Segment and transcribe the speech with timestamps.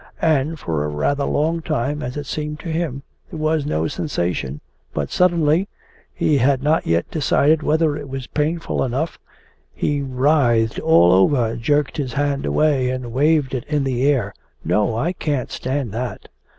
[0.23, 4.59] And for a rather long time, as it seemed to him, there was no sensation,
[4.95, 5.67] but suddenly
[6.11, 9.19] he had not yet decided whether it was painful enough
[9.75, 14.33] he writhed all over, jerked his hand away, and waved it in the air.
[14.65, 16.27] 'No, I can't stand that!